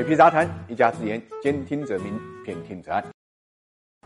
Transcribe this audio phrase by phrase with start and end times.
[0.00, 3.04] 水皮杂谈，一家之言，兼听则明，偏听则暗。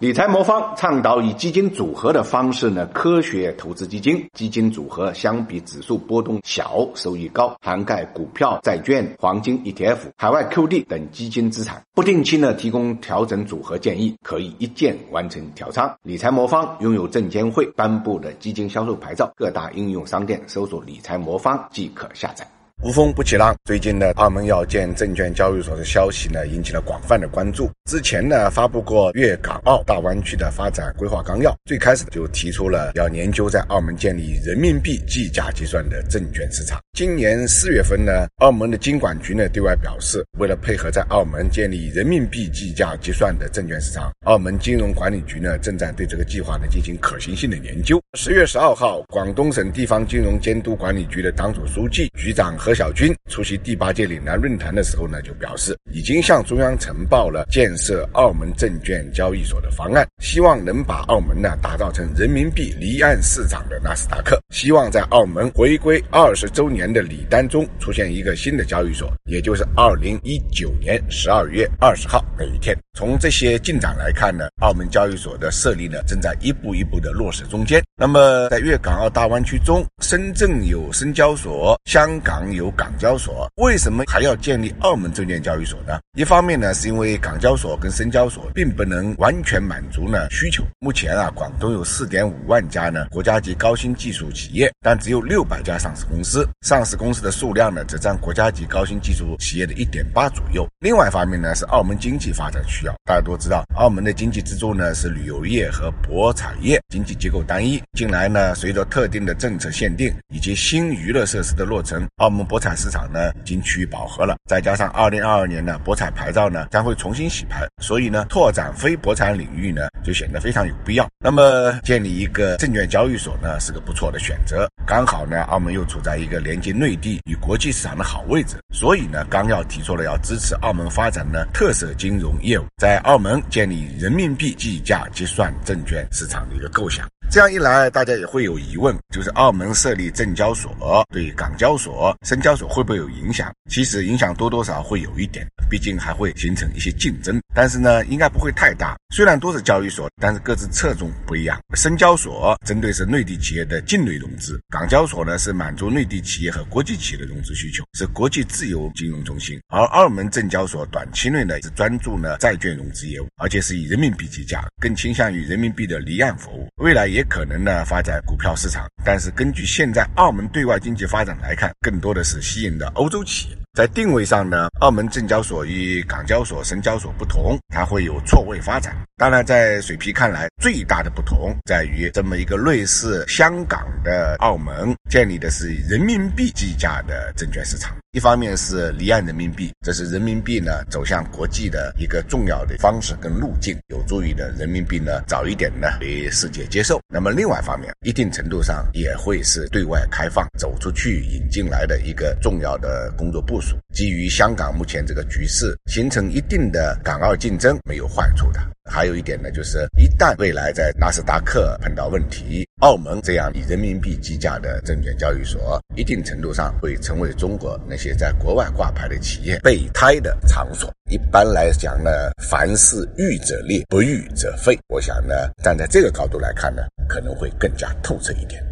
[0.01, 4.27] 理财魔方倡导以基金组合的方式呢，科学投资基金。
[4.33, 11.81] 基金组合相比指数波动小，收益高，涵盖股票、债券、黄金、ETF、海外 QD 等基金资产。
[11.95, 15.97] 不定期呢提供调整组合建议，可以一键完成调仓。
[16.03, 22.45] 理财魔方拥有证监会颁布的基金销售牌照，各大应用商店搜索“理财魔方”即可下载。
[22.85, 23.57] 无风不起浪。
[23.65, 27.71] 最近呢，澳门要建证券交易所的消息呢，引起了广泛的关注。
[27.91, 36.79] 之前呢，发布过粤港澳大湾区的发展规划纲要，最开始就提出了要研究在澳门建立人民币计价计算的证券市场。
[36.93, 47.99] 今年四月份呢，澳门的金管局呢对外表示，为了配合在澳门建立人民币计价计算的证券市场，澳门金融管理局呢正在对这个计划呢进行可行性的研究。
[48.17, 72.77] 十月十二号，广东省地方金融监督管理局的党组书记、局长何小军出席第八届岭南论坛的时候呢，就表示已经向中央呈报了建设澳门证券交易所的方案，希望能把澳门呢打造成人民币离岸市场的纳斯达克，希望在澳门回归二十周年的礼单中出现一个新的交易所，也就是二零一九年十二月二十号那一天。
[72.97, 77.83] 从这些进展来看呢，澳门交易所的设立呢正在一步一步的落实中间。
[78.05, 85.99] 那么在粤港澳大湾区中，深圳有深交所，香港有港交所，为什么还要建立澳门证券交易所呢？
[86.15, 90.63] 一方面呢，是因为港交所跟深交所并不能完全满足呢需求。
[90.81, 100.69] 目前啊，广东有四点五万家呢国家级高新技术企业，但只有六百家上市公司，上市公司的数量呢只占国家级高新技术企业的一点八左右。
[100.81, 102.93] 另外一方面呢，是澳门经济发展需要。
[103.07, 107.83] 大家都知道，澳门的经济支柱呢是旅游业和博彩业，经济结构单一。
[107.95, 114.35] 近来呢，随着特定的政策限定以及新娱乐设施的落成，澳门博彩市场呢已经趋于饱和了。
[114.49, 121.09] 再加上二零二二年呢，博彩牌照呢将会重新洗牌，所以呢，拓展非博彩领域呢就显得非常有必要。
[121.21, 124.69] 那么，建立一个证券交易所呢是个不错的选择。
[124.85, 137.09] 刚好呢，澳门又处在一个连接内地与国际市场的好位置，所以呢，纲要提出了要支持澳门发展呢特色金融业务，在澳门建立人民币计价结算证券市场的一个构想。
[137.31, 140.73] 这样一来，大家也会有疑问，就是澳门设立证交所
[141.13, 143.53] 对港交所、深交所会不会有影响？
[143.69, 147.37] 其实影响多多少会有一点，毕竟还会形成一些竞争。
[147.53, 148.97] 但是呢，应该不会太大。
[149.13, 151.61] 虽然都是交易所，但是各自侧重不一样。
[151.75, 159.59] 深交所针对是内地企业的境内融资，港交所呢是满足内地企业和国际企业的融资需求，是国际自由金融中心。
[159.67, 166.69] 而澳门证交所短期内呢是专注呢债券融资业务，而且是以人民币计价，更倾向于人民币的离岸服务。
[166.77, 173.57] 未来也可能呢发展股票市场，但是根据现在澳门对外经济发展来看，更多的是吸引的欧洲企业。
[173.75, 178.95] 在定位上呢，澳门证交所与港交所、深交所不同，它会有错位发展。
[179.17, 187.97] 当然，在水皮看来，最大的不同在于这么一个类似香港的澳门建立的是人民币计价的证券市场。
[188.13, 197.01] 一方面是离岸人民币，这是人民币呢走向国际的一个重要的方式跟路径，有助于呢人民币呢早一点呢被世界接受。
[197.09, 203.64] 那么另外一方面，一定程度上也会是对外开放、走出去引进来的一个重要的工作部署。
[203.93, 208.61] 基于香港目前这个局势，形成一定的港澳竞争没有坏处的。
[208.91, 220.93] 还有一点呢，就是一旦未来在纳斯达克碰到问题，澳门这样以人民币计价的证券交易所，一定程度上会成为中国那些在国外挂牌的企业备胎的场所。
[221.11, 222.11] 一般来讲呢，
[222.43, 224.79] 凡事预者立，不预则废。
[224.89, 228.65] 我想呢，站在这个高度来看呢，可能会更加透彻一点。